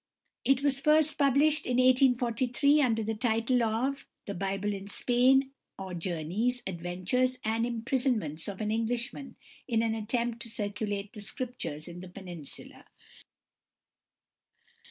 [0.43, 3.93] It was first published in 1843 under the title
[4.25, 9.35] "The Bible in Spain, or Journeys, Adventures, and Imprisonments of an Englishman
[9.67, 12.85] in an attempt to circulate the Scriptures in the Peninsula."